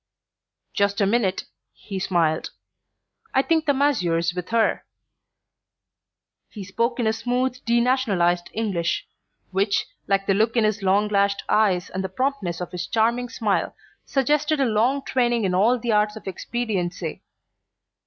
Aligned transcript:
"Just 0.73 0.99
a 0.99 1.05
minute," 1.05 1.43
he 1.73 1.99
smiled; 1.99 2.49
"I 3.35 3.43
think 3.43 3.67
the 3.67 3.71
masseur's 3.75 4.33
with 4.33 4.49
her." 4.49 4.83
He 6.49 6.63
spoke 6.63 6.99
in 6.99 7.05
a 7.05 7.13
smooth 7.13 7.63
denationalized 7.65 8.49
English, 8.51 9.07
which, 9.51 9.85
like 10.07 10.25
the 10.25 10.33
look 10.33 10.57
in 10.57 10.63
his 10.63 10.81
long 10.81 11.07
lashed 11.09 11.43
eyes 11.47 11.91
and 11.91 12.03
the 12.03 12.09
promptness 12.09 12.59
of 12.61 12.71
his 12.71 12.87
charming 12.87 13.29
smile, 13.29 13.75
suggested 14.03 14.59
a 14.59 14.65
long 14.65 15.05
training 15.05 15.43
in 15.45 15.53
all 15.53 15.77
the 15.77 15.91
arts 15.91 16.15
of 16.15 16.25
expediency. 16.25 17.21